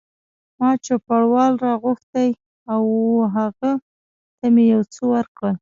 ما 0.59 0.69
چوپړوال 0.85 1.53
را 1.63 1.73
غوښتی 1.83 2.29
و 2.65 2.67
او 2.75 2.85
هغه 3.35 3.71
ته 4.37 4.45
مې 4.53 4.63
یو 4.73 4.81
څه 4.93 5.01
ورکړل. 5.13 5.49